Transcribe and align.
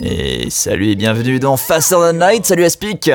Et 0.00 0.50
salut 0.50 0.90
et 0.90 0.96
bienvenue 0.96 1.38
dans 1.38 1.56
Faster 1.56 1.94
Than 1.94 2.18
Light, 2.18 2.44
salut 2.44 2.64
Aspic 2.64 3.10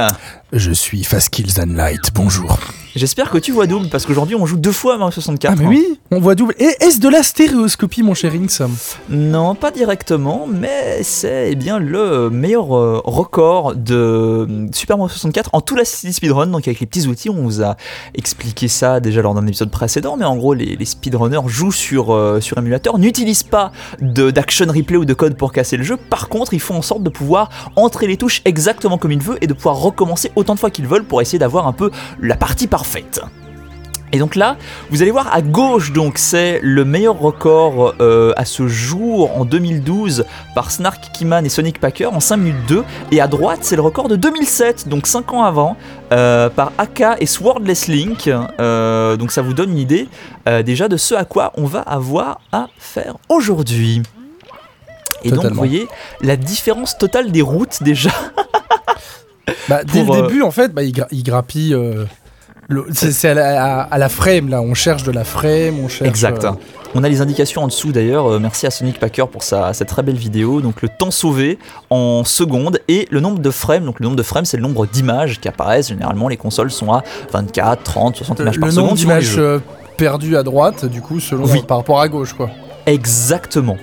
Je 0.54 0.72
suis 0.72 1.04
Fast 1.04 1.30
Kills 1.30 1.54
Than 1.54 1.74
Light, 1.74 2.12
bonjour. 2.14 2.58
J'espère 3.00 3.30
que 3.30 3.38
tu 3.38 3.54
vois 3.54 3.66
double 3.66 3.88
parce 3.88 4.06
qu'aujourd'hui 4.06 4.36
on 4.36 4.46
joue 4.46 4.58
deux 4.58 4.74
fois 4.74 4.96
à 4.96 4.98
Mario 4.98 5.14
64. 5.14 5.54
Ah 5.54 5.56
mais 5.58 5.68
oui, 5.68 6.00
on 6.12 6.20
voit 6.20 6.36
double. 6.36 6.54
Et 6.60 6.70
est-ce 6.82 7.00
de 7.00 7.08
la 7.08 7.24
stéréoscopie 7.24 8.04
mon 8.04 8.14
cher 8.14 8.34
Inks 8.34 8.62
Non, 9.08 9.56
pas 9.56 9.72
directement, 9.72 10.46
mais 10.52 11.02
c'est 11.04 11.52
eh 11.54 11.56
bien 11.56 11.80
le 11.80 12.30
meilleur 12.30 12.76
euh, 12.76 13.00
record 13.06 13.74
de 13.78 14.68
Super 14.74 14.98
Mario 14.98 15.08
64 15.14 15.52
en 15.54 15.62
tout 15.62 15.78
la 15.78 15.86
City 15.86 16.12
Speedrun. 16.12 16.48
Donc 16.48 16.68
avec 16.68 16.82
les 16.82 16.86
petits 16.86 17.08
outils, 17.08 17.30
on 17.30 17.42
vous 17.42 17.64
a 17.64 17.78
expliqué 18.16 18.68
ça 18.68 19.00
déjà 19.00 19.22
lors 19.22 19.34
d'un 19.34 19.48
épisode 19.48 19.72
précédent, 19.72 20.18
mais 20.18 20.26
en 20.26 20.36
gros 20.36 20.54
les, 20.54 20.76
les 20.76 20.86
speedrunners 20.86 21.48
jouent 21.48 21.72
sur, 21.72 22.14
euh, 22.14 22.42
sur 22.42 22.58
émulateur, 22.58 22.98
n'utilisent 22.98 23.44
pas 23.44 23.72
d'action 24.02 24.66
replay 24.68 24.98
ou 24.98 25.06
de 25.06 25.14
code 25.14 25.38
pour 25.38 25.54
casser 25.54 25.78
le 25.78 25.84
jeu. 25.84 25.96
Par 25.96 26.28
contre, 26.28 26.54
ils 26.54 26.60
font 26.60 26.76
en 26.76 26.82
sorte 26.82 27.04
de 27.04 27.10
pouvoir 27.10 27.48
entrer 27.78 28.08
les 28.08 28.18
touches 28.18 28.42
exactement 28.44 28.98
comme 28.98 29.14
ils 29.14 29.22
veulent 29.22 29.38
et 29.40 29.48
de 29.48 29.54
pouvoir 29.54 29.78
recommencer 29.78 30.34
autant 30.36 30.54
de 30.54 30.60
fois 30.60 30.70
qu'ils 30.70 30.88
veulent 30.88 31.06
pour 31.06 31.22
essayer 31.22 31.40
d'avoir 31.40 31.66
un 31.66 31.72
peu 31.72 31.92
la 32.20 32.36
partie 32.36 32.68
parfaite. 32.68 32.89
Et 34.12 34.18
donc 34.18 34.36
là, 34.36 34.58
vous 34.90 35.04
allez 35.04 35.12
voir 35.12 35.32
à 35.32 35.44
gauche, 35.44 35.92
donc 35.94 36.18
c'est 36.18 36.60
le 36.64 36.84
meilleur 36.84 37.20
record 37.20 37.94
euh, 38.02 38.34
à 38.38 38.44
ce 38.46 38.68
jour 38.68 39.38
en 39.38 39.46
2012 39.46 40.26
par 40.56 40.72
Snark 40.72 41.12
Kiman 41.14 41.46
et 41.46 41.50
Sonic 41.50 41.80
Packer 41.80 42.08
en 42.08 42.20
5 42.20 42.38
minutes 42.38 42.66
2. 42.68 42.84
Et 43.12 43.22
à 43.22 43.28
droite, 43.28 43.60
c'est 43.62 43.76
le 43.76 43.84
record 43.84 44.08
de 44.08 44.16
2007, 44.16 44.88
donc 44.90 45.06
5 45.06 45.32
ans 45.34 45.44
avant, 45.44 45.78
euh, 46.12 46.50
par 46.50 46.72
Aka 46.80 47.18
et 47.20 47.28
Swordless 47.28 47.86
Link. 47.88 48.28
Euh, 48.60 49.16
donc 49.16 49.32
ça 49.32 49.44
vous 49.44 49.54
donne 49.54 49.70
une 49.74 49.78
idée 49.78 50.08
déjà 50.66 50.88
de 50.88 50.98
ce 50.98 51.14
à 51.14 51.24
quoi 51.26 51.54
on 51.56 51.66
va 51.66 51.82
avoir 51.82 52.42
à 52.52 52.66
faire 52.80 53.14
aujourd'hui. 53.30 54.02
Et 55.24 55.30
donc 55.36 55.44
vous 55.52 55.56
voyez 55.56 55.88
la 56.22 56.36
différence 56.36 56.98
totale 56.98 57.32
des 57.32 57.44
routes 57.44 57.84
déjà. 57.84 58.10
Bah, 59.68 59.84
dès 59.94 60.00
le 60.00 60.06
début, 60.28 60.42
en 60.42 60.52
fait, 60.52 60.74
bah, 60.74 60.82
il, 60.84 60.94
gra- 60.94 61.08
il 61.12 61.24
grappille. 61.24 61.74
Le- 62.70 62.86
c'est 62.94 63.28
à, 63.30 63.34
la- 63.34 63.64
à- 63.64 63.82
à 63.82 63.98
la 63.98 64.08
frame, 64.10 64.48
là. 64.50 64.62
On 64.62 64.74
cherche 64.74 65.04
de 65.04 65.12
la 65.12 65.24
frame, 65.26 65.80
on 65.84 65.88
cherche. 65.90 66.08
Exact. 66.08 66.46
euh, 66.46 66.52
On 66.96 67.04
a 67.04 67.10
les 67.10 67.22
indications 67.22 67.62
en 67.64 67.68
dessous 67.68 67.92
d'ailleurs. 67.92 68.26
Euh, 68.32 68.40
merci 68.40 68.66
à 68.66 68.72
Sonic 68.72 69.00
Packer 69.00 69.26
pour 69.32 69.44
sa, 69.44 69.74
cette 69.74 69.90
très 69.90 70.02
belle 70.02 70.16
vidéo. 70.18 70.60
Donc 70.62 70.82
le 70.82 70.90
temps 70.90 71.12
sauvé 71.12 71.60
en 71.92 72.24
secondes 72.24 72.80
et 72.88 73.08
le 73.12 73.20
nombre 73.20 73.40
de 73.40 73.52
frames. 73.52 73.86
Donc 73.86 74.00
le 74.00 74.06
nombre 74.06 74.16
de 74.18 74.24
frames, 74.24 74.46
c'est 74.46 74.58
le 74.58 74.64
nombre 74.64 74.88
d'images 74.88 75.40
qui 75.40 75.48
apparaissent. 75.48 75.90
Généralement, 75.90 76.28
les 76.30 76.38
consoles 76.38 76.72
sont 76.72 76.92
à 76.94 77.04
24, 77.32 77.84
30, 77.84 78.16
60 78.16 78.40
images 78.40 78.56
le 78.56 78.60
par 78.62 78.70
nombre 78.70 78.82
seconde. 78.82 78.98
suivant 78.98 79.14
les 79.16 79.20
d'images 79.22 79.36
euh, 79.38 79.60
perdues 79.98 80.36
à 80.38 80.42
droite, 80.44 80.86
du 80.86 81.02
coup, 81.02 81.20
selon 81.20 81.46
Oui. 81.46 81.62
par 81.68 81.78
rapport 81.78 82.00
à 82.02 82.08
gauche, 82.08 82.34
quoi. 82.34 82.50
Exactement. 82.88 83.78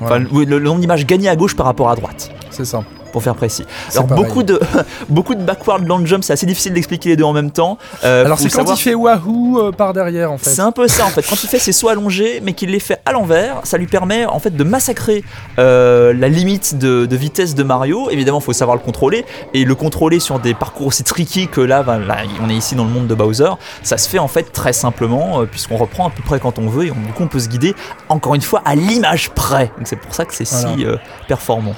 Voilà, 0.00 0.16
Enfin, 0.16 0.24
oui, 0.32 0.46
le, 0.46 0.58
le 0.58 0.64
nombre 0.64 0.80
d'images 0.80 1.06
gagnées 1.06 1.28
à 1.28 1.36
gauche 1.36 1.54
par 1.56 1.66
rapport 1.66 1.90
à 1.90 1.96
droite. 1.96 2.30
c'est 2.50 2.64
ça. 2.64 2.82
Pour 3.12 3.22
faire 3.22 3.34
précis. 3.34 3.64
Alors 3.92 4.06
beaucoup 4.06 4.42
de 4.42 4.60
beaucoup 5.08 5.34
de 5.34 5.42
backward 5.42 5.86
long 5.86 6.04
jump, 6.04 6.22
c'est 6.24 6.32
assez 6.34 6.46
difficile 6.46 6.72
d'expliquer 6.74 7.10
les 7.10 7.16
deux 7.16 7.24
en 7.24 7.32
même 7.32 7.50
temps. 7.50 7.78
Euh, 8.04 8.24
Alors 8.24 8.38
c'est 8.38 8.50
quand 8.50 8.70
il 8.70 8.76
fait 8.76 8.94
wahoo 8.94 9.58
euh, 9.58 9.72
par 9.72 9.92
derrière, 9.92 10.30
en 10.32 10.38
fait. 10.38 10.50
C'est 10.50 10.60
un 10.60 10.72
peu 10.72 10.86
ça 10.88 11.04
en 11.04 11.08
fait. 11.08 11.22
Quand 11.22 11.42
il 11.42 11.48
fait 11.48 11.58
ses 11.58 11.72
sauts 11.72 11.88
allongés, 11.88 12.40
mais 12.42 12.52
qu'il 12.52 12.70
les 12.70 12.80
fait 12.80 13.00
à 13.06 13.12
l'envers, 13.12 13.60
ça 13.64 13.78
lui 13.78 13.86
permet 13.86 14.26
en 14.26 14.38
fait 14.38 14.54
de 14.56 14.64
massacrer 14.64 15.24
euh, 15.58 16.12
la 16.12 16.28
limite 16.28 16.76
de, 16.78 17.06
de 17.06 17.16
vitesse 17.16 17.54
de 17.54 17.62
Mario. 17.62 18.10
Évidemment, 18.10 18.38
il 18.40 18.44
faut 18.44 18.52
savoir 18.52 18.76
le 18.76 18.82
contrôler 18.82 19.24
et 19.54 19.64
le 19.64 19.74
contrôler 19.74 20.20
sur 20.20 20.38
des 20.38 20.54
parcours 20.54 20.86
aussi 20.88 21.04
tricky 21.04 21.48
que 21.48 21.60
là, 21.60 21.82
ben, 21.82 21.98
là, 21.98 22.18
on 22.42 22.48
est 22.50 22.54
ici 22.54 22.74
dans 22.74 22.84
le 22.84 22.90
monde 22.90 23.06
de 23.06 23.14
Bowser. 23.14 23.50
Ça 23.82 23.96
se 23.98 24.08
fait 24.08 24.18
en 24.18 24.28
fait 24.28 24.52
très 24.52 24.72
simplement 24.72 25.44
puisqu'on 25.50 25.76
reprend 25.76 26.08
à 26.08 26.10
peu 26.10 26.22
près 26.22 26.40
quand 26.40 26.58
on 26.58 26.68
veut 26.68 26.86
et 26.86 26.90
on- 26.90 27.06
du 27.06 27.12
coup 27.12 27.22
on 27.22 27.28
peut 27.28 27.40
se 27.40 27.48
guider 27.48 27.74
encore 28.08 28.34
une 28.34 28.42
fois 28.42 28.60
à 28.64 28.74
l'image 28.74 29.30
près. 29.30 29.66
Donc 29.78 29.86
c'est 29.86 29.96
pour 29.96 30.14
ça 30.14 30.24
que 30.24 30.34
c'est 30.34 30.44
si 30.44 30.64
Voilà. 30.84 30.98
performant. 31.26 31.74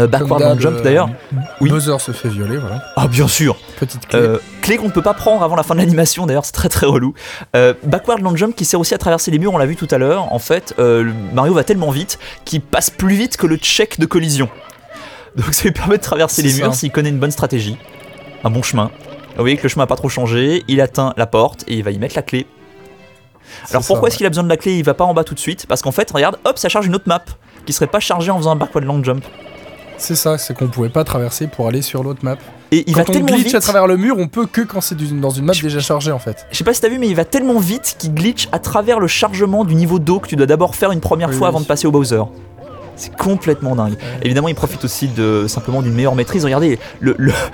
Euh, 0.00 0.08
backward 0.08 0.60
jump 0.60 0.78
euh, 0.78 0.82
d'ailleurs. 0.82 1.08
oui. 1.60 1.70
Bowser 1.70 1.98
se 2.00 2.10
fait 2.10 2.28
violer, 2.28 2.56
voilà. 2.56 2.82
Ah 2.96 3.06
bien 3.06 3.28
sûr. 3.28 3.56
Petite 3.78 4.06
clé. 4.08 4.18
Euh, 4.18 4.38
clé 4.60 4.76
qu'on 4.76 4.86
ne 4.86 4.92
peut 4.92 5.02
pas 5.02 5.14
prendre 5.14 5.42
avant 5.44 5.54
la 5.54 5.62
fin 5.62 5.74
de 5.74 5.80
l'animation, 5.80 6.26
d'ailleurs, 6.26 6.44
c'est 6.44 6.52
très 6.52 6.68
très 6.68 6.86
relou. 6.86 7.14
Euh, 7.54 7.74
backward 7.84 8.20
long 8.20 8.34
jump 8.34 8.56
qui 8.56 8.64
sert 8.64 8.80
aussi 8.80 8.94
à 8.94 8.98
traverser 8.98 9.30
les 9.30 9.38
murs, 9.38 9.54
on 9.54 9.58
l'a 9.58 9.66
vu 9.66 9.76
tout 9.76 9.88
à 9.90 9.98
l'heure. 9.98 10.32
En 10.32 10.40
fait, 10.40 10.74
euh, 10.78 11.12
Mario 11.32 11.54
va 11.54 11.62
tellement 11.62 11.90
vite 11.90 12.18
qu'il 12.44 12.60
passe 12.60 12.90
plus 12.90 13.14
vite 13.14 13.36
que 13.36 13.46
le 13.46 13.56
check 13.56 14.00
de 14.00 14.06
collision. 14.06 14.48
Donc 15.36 15.54
ça 15.54 15.62
lui 15.62 15.72
permet 15.72 15.96
de 15.98 16.02
traverser 16.02 16.42
les 16.42 16.52
murs 16.54 16.74
s'il 16.74 16.90
connaît 16.90 17.10
une 17.10 17.18
bonne 17.18 17.30
stratégie, 17.30 17.76
un 18.42 18.50
bon 18.50 18.62
chemin. 18.62 18.90
Vous 19.36 19.42
voyez 19.42 19.56
que 19.56 19.64
le 19.64 19.68
chemin 19.68 19.82
n'a 19.82 19.88
pas 19.88 19.96
trop 19.96 20.08
changé, 20.08 20.62
il 20.68 20.80
atteint 20.80 21.12
la 21.16 21.26
porte 21.26 21.64
et 21.66 21.74
il 21.74 21.82
va 21.84 21.90
y 21.90 21.98
mettre 21.98 22.14
la 22.16 22.22
clé. 22.22 22.46
Alors 23.70 23.84
pourquoi 23.84 24.08
est-ce 24.08 24.16
qu'il 24.16 24.26
a 24.26 24.28
besoin 24.28 24.44
de 24.44 24.48
la 24.48 24.56
clé? 24.56 24.76
Il 24.76 24.84
va 24.84 24.94
pas 24.94 25.04
en 25.04 25.14
bas 25.14 25.24
tout 25.24 25.34
de 25.34 25.40
suite 25.40 25.66
Parce 25.66 25.82
qu'en 25.82 25.92
fait, 25.92 26.10
regarde, 26.10 26.38
hop, 26.44 26.58
ça 26.58 26.68
charge 26.68 26.86
une 26.86 26.94
autre 26.94 27.06
map 27.08 27.22
qui 27.66 27.72
serait 27.72 27.86
pas 27.86 28.00
chargée 28.00 28.30
en 28.30 28.38
faisant 28.38 28.52
un 28.52 28.56
backward 28.56 28.84
long 28.86 29.02
jump. 29.02 29.24
C'est 30.04 30.16
ça, 30.16 30.36
c'est 30.36 30.52
qu'on 30.54 30.66
pouvait 30.68 30.90
pas 30.90 31.02
traverser 31.02 31.46
pour 31.46 31.66
aller 31.66 31.80
sur 31.80 32.02
l'autre 32.02 32.20
map. 32.22 32.36
Et 32.72 32.84
il 32.86 32.94
va 32.94 33.04
quand 33.04 33.10
on 33.10 33.12
tellement 33.14 33.28
glitch 33.28 33.46
vite. 33.46 33.54
à 33.54 33.60
travers 33.60 33.86
le 33.86 33.96
mur, 33.96 34.16
on 34.18 34.28
peut 34.28 34.44
que 34.44 34.60
quand 34.60 34.82
c'est 34.82 34.94
dans 35.18 35.30
une 35.30 35.46
map 35.46 35.54
Je- 35.54 35.62
déjà 35.62 35.80
chargée, 35.80 36.12
en 36.12 36.18
fait. 36.18 36.46
Je 36.52 36.58
sais 36.58 36.64
pas 36.64 36.74
si 36.74 36.82
t'as 36.82 36.90
vu, 36.90 36.98
mais 36.98 37.08
il 37.08 37.14
va 37.16 37.24
tellement 37.24 37.58
vite 37.58 37.96
qu'il 37.98 38.12
glitch 38.12 38.48
à 38.52 38.58
travers 38.58 39.00
le 39.00 39.06
chargement 39.06 39.64
du 39.64 39.74
niveau 39.74 39.98
d'eau 39.98 40.18
que 40.18 40.28
tu 40.28 40.36
dois 40.36 40.44
d'abord 40.44 40.76
faire 40.76 40.92
une 40.92 41.00
première 41.00 41.30
Oui, 41.30 41.36
fois 41.36 41.46
oui. 41.46 41.52
avant 41.54 41.60
de 41.60 41.64
passer 41.66 41.86
au 41.86 41.90
Bowser. 41.90 42.20
C'est 42.96 43.16
complètement 43.16 43.74
dingue. 43.76 43.94
Évidemment, 44.22 44.48
il 44.48 44.54
profite 44.54 44.84
aussi 44.84 45.08
de 45.08 45.46
simplement 45.48 45.80
d'une 45.80 45.94
meilleure 45.94 46.14
maîtrise. 46.16 46.44
Regardez, 46.44 46.78
le, 47.00 47.14
le- 47.18 47.32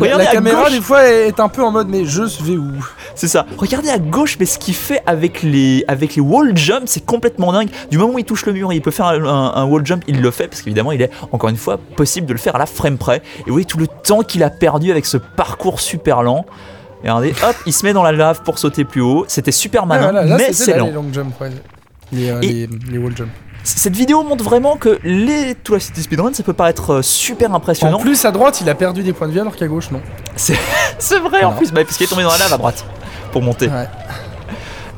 La, 0.00 0.04
regardez 0.04 0.24
la 0.24 0.30
à 0.30 0.32
caméra, 0.34 0.62
gauche, 0.64 0.72
des 0.72 0.80
fois, 0.80 1.04
est 1.08 1.40
un 1.40 1.48
peu 1.48 1.62
en 1.64 1.72
mode, 1.72 1.88
mais 1.88 2.04
je 2.04 2.22
vais 2.22 2.56
où? 2.56 2.70
C'est 3.18 3.28
ça. 3.28 3.44
Regardez 3.58 3.90
à 3.90 3.98
gauche, 3.98 4.36
mais 4.40 4.46
ce 4.46 4.58
qu'il 4.58 4.74
fait 4.74 5.02
avec 5.06 5.42
les 5.42 5.84
avec 5.88 6.14
les 6.14 6.22
wall 6.22 6.56
jumps, 6.56 6.86
c'est 6.86 7.04
complètement 7.04 7.52
dingue. 7.52 7.68
Du 7.90 7.98
moment 7.98 8.14
où 8.14 8.18
il 8.18 8.24
touche 8.24 8.46
le 8.46 8.52
mur, 8.52 8.72
et 8.72 8.76
il 8.76 8.80
peut 8.82 8.90
faire 8.90 9.06
un, 9.06 9.22
un- 9.24 9.52
un 9.54 9.64
wall 9.64 9.84
jump, 9.84 10.04
il 10.08 10.20
le 10.22 10.30
fait 10.30 10.48
parce 10.48 10.62
qu'évidemment, 10.62 10.92
il 10.92 11.02
est 11.02 11.10
encore 11.32 11.50
une 11.50 11.56
fois 11.56 11.78
possible 11.96 12.26
de 12.26 12.32
le 12.32 12.38
faire 12.38 12.54
à 12.54 12.58
la 12.58 12.66
frame 12.66 12.96
près. 12.96 13.18
Et 13.40 13.42
vous 13.46 13.52
voyez 13.52 13.66
tout 13.66 13.78
le 13.78 13.86
temps 13.88 14.22
qu'il 14.22 14.42
a 14.42 14.50
perdu 14.50 14.90
avec 14.90 15.04
ce 15.04 15.16
parcours 15.18 15.80
super 15.80 16.22
lent. 16.22 16.46
Et 17.04 17.10
regardez, 17.10 17.30
hop, 17.30 17.56
il 17.66 17.72
se 17.72 17.84
met 17.84 17.92
dans 17.92 18.02
la 18.02 18.12
lave 18.12 18.42
pour 18.42 18.58
sauter 18.58 18.84
plus 18.84 19.00
haut. 19.00 19.24
C'était 19.28 19.52
super 19.52 19.84
malin, 19.86 20.08
Ah, 20.10 20.24
là, 20.24 20.36
mais 20.36 20.52
c'est 20.52 20.76
lent. 20.78 20.86
les 20.86 20.92
long 20.92 21.04
jumps, 21.12 21.32
ouais. 21.40 21.50
Les, 22.12 22.30
euh, 22.30 22.40
les, 22.40 22.68
les 22.90 22.98
wall 22.98 23.16
jumps. 23.16 23.28
Cette 23.64 23.94
vidéo 23.94 24.22
montre 24.22 24.42
vraiment 24.44 24.76
que 24.76 24.98
les 25.04 25.54
tout 25.56 25.74
la 25.74 25.80
City 25.80 26.00
Speedrun, 26.02 26.32
ça 26.32 26.42
peut 26.42 26.52
paraître 26.54 26.94
euh, 26.94 27.02
super 27.02 27.50
En 27.50 27.56
impressionnant. 27.56 27.98
plus, 27.98 28.24
à 28.24 28.30
droite, 28.30 28.60
il 28.62 28.70
a 28.70 28.74
perdu 28.74 29.02
des 29.02 29.12
points 29.12 29.26
de 29.26 29.32
vie 29.32 29.40
alors 29.40 29.54
qu'à 29.56 29.66
gauche, 29.66 29.90
non. 29.90 30.00
C'est 30.36 30.54
vrai 31.18 31.44
en 31.44 31.52
plus, 31.52 31.70
bah, 31.72 31.82
parce 31.84 31.96
qu'il 31.98 32.06
est 32.06 32.08
tombé 32.08 32.22
dans 32.22 32.30
la 32.30 32.38
lave 32.38 32.52
à 32.54 32.56
droite 32.56 32.84
pour 33.28 33.42
monter. 33.42 33.68
Ouais. 33.68 33.88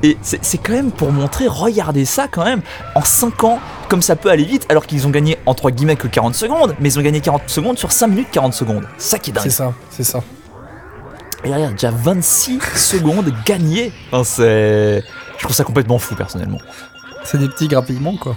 Et 0.03 0.17
c'est 0.23 0.43
c'est 0.43 0.59
quand 0.59 0.73
même 0.73 0.91
pour 0.91 1.13
montrer, 1.13 1.47
regardez 1.47 2.05
ça 2.05 2.27
quand 2.29 2.45
même, 2.45 2.63
en 2.95 3.03
5 3.03 3.45
ans, 3.45 3.59
comme 3.89 4.01
ça 4.01 4.17
peut 4.17 4.31
aller 4.31 4.45
vite, 4.45 4.67
alors 4.71 4.87
qu'ils 4.87 5.07
ont 5.07 5.11
gagné 5.11 5.39
entre 5.47 5.71
guillemets 5.71 5.97
que 5.97 6.09
40 6.09 6.35
secondes, 6.35 6.75
mais 6.81 6.91
ils 6.91 6.99
ont 6.99 7.03
gagné 7.03 7.21
40 7.21 7.43
secondes 7.47 7.79
sur 7.79 7.93
5 7.93 8.07
minutes 8.07 8.29
40 8.33 8.55
secondes. 8.55 8.85
Ça 8.97 9.19
qui 9.19 9.31
est 9.31 9.33
dingue. 9.35 9.43
C'est 9.45 9.51
ça, 9.51 9.75
c'est 9.91 10.05
ça. 10.05 10.23
Et 11.45 11.53
regarde, 11.53 11.73
déjà 11.73 11.91
26 11.91 12.61
secondes 12.77 13.33
gagnées. 13.45 13.93
Enfin, 14.13 14.25
c'est. 14.25 15.03
Je 15.37 15.45
trouve 15.45 15.55
ça 15.55 15.65
complètement 15.65 15.99
fou 15.99 16.15
personnellement. 16.15 16.59
C'est 17.25 17.39
des 17.39 17.49
petits 17.49 17.69
grappillements, 17.69 18.17
quoi. 18.17 18.37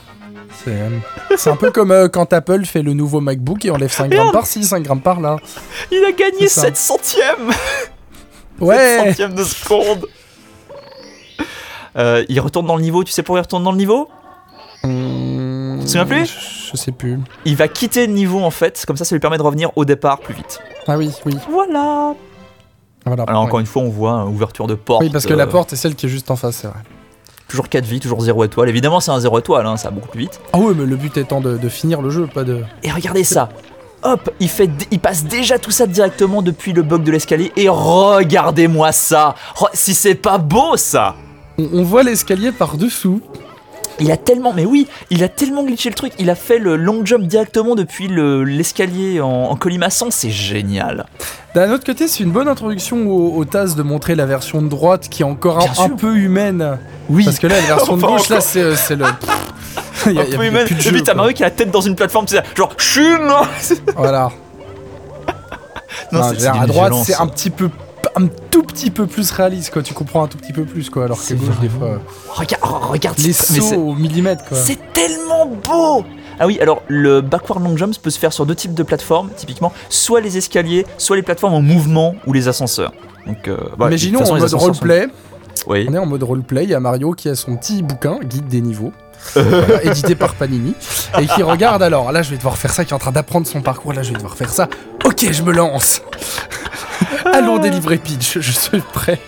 C'est 0.64 0.72
euh, 0.72 1.52
un 1.52 1.56
peu 1.56 1.72
comme 1.72 1.92
euh, 1.92 2.08
quand 2.08 2.31
Apple 2.31 2.66
fait 2.66 2.84
le 2.84 2.94
nouveau 2.94 3.22
MacBook 3.22 3.66
et 3.66 3.72
enlève 3.72 3.92
5 3.92 4.10
grammes 4.10 4.31
par-ci, 4.31 4.64
5 4.64 4.84
grammes 4.84 5.02
par-là. 5.02 5.38
Il 5.92 6.04
a 6.06 6.12
gagné 6.12 6.48
C'est 6.48 6.50
ça. 6.50 6.62
7 6.62 6.78
centièmes 6.78 7.52
Ouais 8.63 8.97
centième 9.06 9.34
de 9.34 9.44
seconde. 9.44 10.07
Euh, 11.97 12.24
il 12.29 12.40
retourne 12.40 12.66
dans 12.66 12.75
le 12.75 12.81
niveau, 12.81 13.03
tu 13.03 13.12
sais 13.12 13.22
pourquoi 13.24 13.40
il 13.40 13.44
retourne 13.44 13.63
dans 13.63 13.72
le 13.72 13.78
niveau? 13.78 14.09
Hum, 14.84 15.78
Tu 15.79 15.85
te 15.85 15.90
souviens 15.91 16.06
plus? 16.06 16.25
je, 16.25 16.72
je 16.72 16.78
sais 16.78 16.91
plus. 16.91 17.19
Il 17.46 17.56
va 17.56 17.68
quitter 17.68 18.07
le 18.07 18.13
niveau 18.13 18.41
en 18.41 18.50
fait, 18.51 18.83
comme 18.88 18.98
ça 18.98 19.06
ça 19.06 19.15
lui 19.15 19.19
permet 19.19 19.38
de 19.38 19.44
revenir 19.44 19.69
au 19.75 19.86
départ 19.86 20.19
plus 20.19 20.33
vite. 20.33 20.60
Ah 20.88 20.98
oui, 20.98 21.12
oui. 21.25 21.36
Voilà 21.50 22.13
Voilà. 23.06 23.24
Alors 23.27 23.42
encore 23.44 23.60
une 23.60 23.65
fois 23.65 23.83
on 23.83 23.89
voit 23.89 24.12
hein, 24.12 24.25
ouverture 24.27 24.68
de 24.68 24.75
porte. 24.75 25.04
Oui, 25.04 25.10
parce 25.10 25.25
que 25.25 25.33
euh, 25.33 25.38
la 25.38 25.48
porte 25.48 25.74
est 25.74 25.75
celle 25.77 25.95
qui 25.95 26.07
est 26.07 26.10
juste 26.10 26.31
en 26.31 26.36
face, 26.36 26.56
c'est 26.57 26.68
vrai. 26.68 26.80
Toujours 27.48 27.69
4 27.69 27.86
vies, 27.86 28.00
toujours 28.00 28.21
0 28.21 28.44
étoile. 28.45 28.68
Évidemment 28.69 29.00
c'est 29.00 29.12
un 29.12 29.19
0 29.19 29.39
étoile, 29.39 29.68
hein, 29.68 29.77
ça 29.77 29.89
va 29.89 29.95
beaucoup 29.95 30.07
plus 30.10 30.21
vite. 30.21 30.42
Ah 30.54 30.57
oui, 30.60 30.74
mais 30.75 30.86
le 30.86 30.95
but 30.95 31.15
étant 31.18 31.39
de, 31.39 31.57
de 31.57 31.69
finir 31.69 32.01
le 32.01 32.10
jeu, 32.10 32.25
pas 32.25 32.44
de. 32.44 32.63
Et 32.81 32.92
regardez 32.92 33.24
ça 33.24 33.50
Hop, 34.05 34.29
il, 34.39 34.50
fait, 34.50 34.69
il 34.91 35.00
passe 35.00 35.23
déjà 35.23 35.57
tout 35.59 35.71
ça 35.71 35.88
directement 35.88 36.41
depuis 36.41 36.73
le 36.73 36.81
bug 36.81 37.03
de 37.03 37.11
l'escalier. 37.11 37.51
Et 37.55 37.69
regardez-moi 37.69 38.91
ça 38.91 39.35
Si 39.73 39.94
c'est 39.94 40.15
pas 40.15 40.38
beau 40.38 40.75
ça 40.77 41.15
On, 41.57 41.83
voit 41.83 42.03
l'escalier 42.03 42.51
par-dessous. 42.51 43.21
Il 44.00 44.11
a 44.11 44.17
tellement, 44.17 44.53
mais 44.53 44.65
oui, 44.65 44.88
il 45.11 45.23
a 45.23 45.29
tellement 45.29 45.63
glitché 45.63 45.88
le 45.89 45.95
truc. 45.95 46.13
Il 46.17 46.29
a 46.31 46.35
fait 46.35 46.57
le 46.57 46.75
long 46.75 47.05
jump 47.05 47.27
directement 47.27 47.75
depuis 47.75 48.07
le- 48.07 48.44
l'escalier 48.44 49.21
en, 49.21 49.27
en 49.29 49.55
colimaçon. 49.55 50.07
C'est 50.09 50.31
génial. 50.31 51.05
D'un 51.53 51.71
autre 51.71 51.85
côté, 51.85 52.07
c'est 52.07 52.23
une 52.23 52.31
bonne 52.31 52.47
introduction 52.47 53.05
au, 53.07 53.38
au 53.38 53.45
TAS 53.45 53.75
de 53.77 53.83
montrer 53.83 54.15
la 54.15 54.25
version 54.25 54.63
de 54.63 54.67
droite 54.67 55.07
qui 55.09 55.21
est 55.21 55.25
encore 55.25 55.63
un, 55.79 55.89
peu 55.89 56.15
humaine. 56.17 56.79
Oui. 57.07 57.23
Parce 57.23 57.38
que 57.38 57.45
là, 57.45 57.55
la 57.61 57.75
version 57.75 57.95
de 57.95 58.01
gauche, 58.05 58.29
là, 58.29 58.41
c'est 58.41 58.75
c'est 58.75 58.95
le. 58.95 59.05
Il 60.09 60.13
y 60.15 60.19
a- 60.19 60.23
y 60.25 60.35
a- 60.57 60.65
plus 60.65 60.75
de 60.75 60.81
jeu, 60.81 61.01
t'as. 61.01 61.13
Mario 61.13 61.33
qui 61.33 61.44
a 61.44 61.47
la 61.47 61.51
tête 61.51 61.71
dans 61.71 61.81
une 61.81 61.95
plateforme, 61.95 62.25
tu 62.25 62.35
sais, 62.35 62.44
genre 62.55 62.73
chum 62.77 63.31
Voilà. 63.95 64.31
Non, 66.11 66.19
Non, 66.19 66.29
c'est- 66.29 66.35
je 66.35 66.39
c'est 66.41 66.47
à 66.47 66.65
droite, 66.67 66.94
c'est 67.05 67.15
un 67.15 67.27
petit 67.27 67.50
peu. 67.50 67.69
Un 68.15 68.27
tout 68.51 68.61
petit 68.63 68.91
peu 68.91 69.07
plus 69.07 69.31
réaliste, 69.31 69.71
quoi. 69.73 69.81
Tu 69.81 69.94
comprends 69.95 70.23
un 70.23 70.27
tout 70.27 70.38
petit 70.38 70.53
peu 70.53 70.65
plus, 70.65 70.89
quoi. 70.89 71.05
Alors 71.05 71.17
que 71.17 71.23
C'est 71.23 71.35
gauche, 71.35 71.57
des 71.61 71.69
fois. 71.69 72.00
Regarde, 72.29 72.61
regarde 72.63 73.17
Les 73.17 73.27
mais 73.27 73.33
c'est- 73.33 73.59
sauts 73.61 73.75
au 73.75 73.95
millimètre, 73.95 74.44
quoi. 74.45 74.57
C'est 74.57 74.77
tellement 74.94 75.47
beau 75.47 76.05
Ah 76.39 76.45
oui, 76.45 76.59
alors 76.61 76.83
le 76.88 77.21
backward 77.21 77.63
long 77.63 77.75
jump 77.77 77.95
peut 78.01 78.09
se 78.11 78.19
faire 78.19 78.33
sur 78.33 78.45
deux 78.45 78.53
types 78.55 78.73
de 78.75 78.83
plateformes, 78.83 79.29
typiquement, 79.35 79.71
soit 79.89 80.19
les 80.21 80.38
escaliers, 80.38 80.85
soit 80.97 81.15
les 81.15 81.21
plateformes 81.23 81.53
en 81.53 81.61
mouvement 81.61 82.15
ou 82.27 82.33
les 82.33 82.47
ascenseurs. 82.47 82.91
Donc, 83.25 83.47
euh, 83.47 83.57
bah, 83.77 83.88
Imaginons 83.88 84.21
en 84.23 84.38
mode 84.38 84.47
sont- 84.50 84.57
roleplay. 84.57 85.07
Oui. 85.67 85.85
On 85.89 85.94
est 85.94 85.97
en 85.97 86.05
mode 86.05 86.23
roleplay. 86.23 86.63
Il 86.63 86.69
y 86.69 86.75
a 86.75 86.79
Mario 86.79 87.11
qui 87.13 87.29
a 87.29 87.35
son 87.35 87.55
petit 87.55 87.81
bouquin, 87.83 88.19
guide 88.23 88.47
des 88.47 88.61
niveaux, 88.61 88.91
voilà, 89.35 89.83
édité 89.83 90.15
par 90.15 90.33
Panini, 90.35 90.73
et 91.19 91.25
qui 91.25 91.41
regarde 91.44 91.81
alors. 91.81 92.11
Là, 92.11 92.21
je 92.21 92.29
vais 92.31 92.38
devoir 92.38 92.57
faire 92.57 92.71
ça, 92.73 92.83
qui 92.85 92.91
est 92.91 92.95
en 92.95 93.00
train 93.00 93.11
d'apprendre 93.11 93.47
son 93.47 93.61
parcours. 93.61 93.94
Là, 93.94 94.03
je 94.03 94.09
vais 94.09 94.15
devoir 94.15 94.35
faire 94.35 94.50
ça. 94.50 94.67
Ok, 95.05 95.25
je 95.31 95.41
me 95.44 95.51
lance. 95.53 96.01
Allons 97.33 97.57
délivrer 97.59 97.97
Peach. 97.97 98.39
Je 98.39 98.51
suis 98.51 98.81
prêt. 98.81 99.19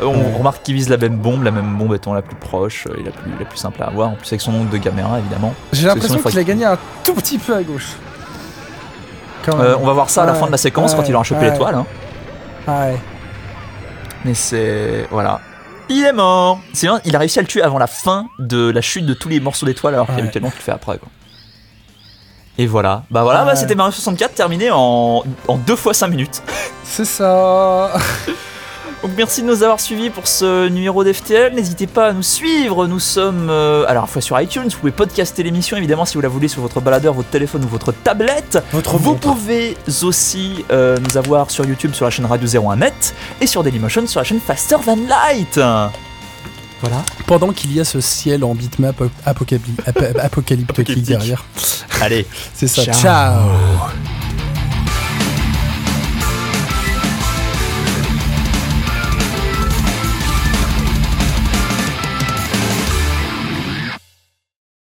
Euh, 0.00 0.06
On 0.06 0.38
remarque 0.38 0.62
qu'il 0.62 0.74
vise 0.74 0.88
la 0.88 0.96
même 0.96 1.16
bombe, 1.16 1.44
la 1.44 1.50
même 1.52 1.76
bombe 1.76 1.94
étant 1.94 2.14
la 2.14 2.22
plus 2.22 2.34
proche 2.36 2.86
euh, 2.88 2.96
et 2.98 3.02
la 3.04 3.10
plus, 3.12 3.30
la 3.38 3.44
plus 3.44 3.58
simple 3.58 3.80
à 3.82 3.86
avoir, 3.86 4.08
en 4.08 4.14
plus 4.14 4.26
avec 4.28 4.40
son 4.40 4.50
nombre 4.52 4.70
de 4.70 4.78
caméras 4.78 5.18
évidemment. 5.20 5.54
J'ai 5.72 5.86
l'impression 5.86 6.18
qu'il 6.20 6.38
a 6.38 6.42
gagné 6.44 6.64
un 6.64 6.78
tout 7.04 7.14
petit 7.14 7.38
peu 7.38 7.54
à 7.54 7.62
gauche. 7.62 7.92
Quand 9.46 9.60
Euh, 9.60 9.76
on 9.80 9.86
va 9.86 9.92
voir 9.92 10.10
ça 10.10 10.22
à 10.24 10.26
la 10.26 10.32
Ouais, 10.32 10.38
fin 10.40 10.46
de 10.46 10.50
la 10.50 10.56
séquence 10.56 10.94
quand 10.96 11.08
il 11.08 11.14
aura 11.14 11.22
chopé 11.22 11.42
ouais. 11.42 11.50
l'étoile. 11.52 11.76
hein. 11.76 11.86
Mais 14.24 14.34
c'est. 14.34 15.06
Voilà. 15.10 15.40
Il 15.90 16.02
est 16.02 16.12
mort 16.14 16.60
C'est 16.72 16.86
bien, 16.86 16.98
il 17.04 17.14
a 17.14 17.18
réussi 17.18 17.38
à 17.38 17.42
le 17.42 17.48
tuer 17.48 17.60
avant 17.62 17.78
la 17.78 17.86
fin 17.86 18.26
de 18.38 18.70
la 18.70 18.80
chute 18.80 19.04
de 19.04 19.12
tous 19.12 19.28
les 19.28 19.38
morceaux 19.38 19.66
d'étoiles 19.66 19.92
alors 19.94 20.06
qu'habituellement 20.06 20.48
tu 20.50 20.56
le 20.56 20.62
fais 20.62 20.72
après 20.72 20.96
quoi. 20.96 21.08
Et 22.56 22.66
voilà, 22.66 23.02
bah 23.10 23.22
voilà, 23.24 23.44
bah, 23.44 23.50
Ouais. 23.50 23.56
c'était 23.56 23.74
Mario 23.74 23.92
64 23.92 24.32
terminé 24.34 24.70
en, 24.72 25.24
en 25.48 25.56
2 25.58 25.76
fois 25.76 25.92
5 25.92 26.06
minutes. 26.08 26.42
C'est 26.84 27.04
ça. 27.04 27.92
Donc 29.02 29.12
merci 29.16 29.42
de 29.42 29.46
nous 29.46 29.62
avoir 29.62 29.80
suivis 29.80 30.08
pour 30.10 30.26
ce 30.26 30.68
numéro 30.68 31.04
d'FTL. 31.04 31.54
N'hésitez 31.54 31.86
pas 31.86 32.06
à 32.08 32.12
nous 32.12 32.22
suivre. 32.22 32.86
Nous 32.86 32.98
sommes 33.00 33.48
euh, 33.50 33.84
à 33.86 33.92
la 33.94 34.06
fois 34.06 34.22
sur 34.22 34.40
iTunes. 34.40 34.64
Vous 34.70 34.78
pouvez 34.78 34.92
podcaster 34.92 35.42
l'émission 35.42 35.76
évidemment 35.76 36.04
si 36.06 36.14
vous 36.14 36.20
la 36.22 36.28
voulez 36.28 36.48
sur 36.48 36.62
votre 36.62 36.80
baladeur, 36.80 37.12
votre 37.12 37.28
téléphone 37.28 37.64
ou 37.64 37.68
votre 37.68 37.92
tablette. 37.92 38.62
Votre 38.72 38.96
Vous 38.96 39.10
montre. 39.12 39.20
pouvez 39.34 39.76
aussi 40.02 40.64
euh, 40.70 40.96
nous 41.06 41.16
avoir 41.18 41.50
sur 41.50 41.66
YouTube 41.66 41.92
sur 41.92 42.04
la 42.06 42.10
chaîne 42.10 42.24
Radio 42.26 42.48
01net 42.48 42.92
et 43.40 43.46
sur 43.46 43.62
Dailymotion 43.62 44.06
sur 44.06 44.20
la 44.20 44.24
chaîne 44.24 44.40
Faster 44.40 44.76
Than 44.84 44.96
Light. 45.08 45.54
Voilà. 46.80 47.02
Pendant 47.26 47.52
qu'il 47.52 47.74
y 47.74 47.80
a 47.80 47.84
ce 47.84 48.00
ciel 48.00 48.44
en 48.44 48.54
bitmap 48.54 49.02
apocalyptique 49.24 49.80
Apocalyptique. 50.22 51.02
derrière. 51.02 51.44
Allez. 52.00 52.26
C'est 52.54 52.68
ça. 52.68 52.84
Ciao. 52.84 52.94
Ciao. 52.94 54.03